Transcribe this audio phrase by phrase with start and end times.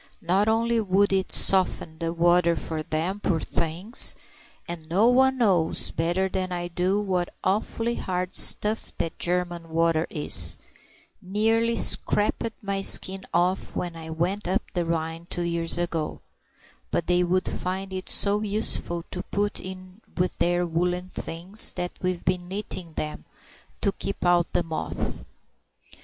[0.23, 6.27] Not only would it soften the water for them, poor things—and no one knows better
[6.27, 10.57] than I do what awfully hard stuff that German water is;
[11.21, 17.23] nearly scraped my skin off when I went up the Rhine two years ago—but they
[17.23, 22.47] would find it so useful to put in with their woollen things that we've been
[22.47, 23.25] knitting them,
[23.81, 25.23] to keep out the moth."